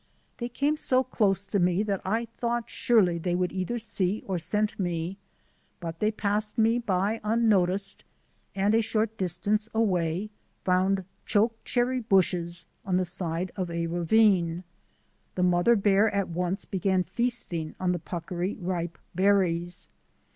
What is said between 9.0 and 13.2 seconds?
distance away found chokecherry bushes on the